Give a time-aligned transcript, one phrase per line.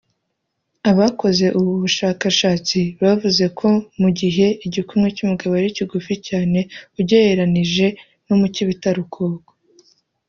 [0.89, 3.69] Abakoze ubu bushakashatsi bavuze ko
[4.01, 6.59] mu gihe igikumwe cy’umugabo ari kigufi cyane
[6.99, 7.87] ugereranije
[8.25, 9.51] na mukibitarukoko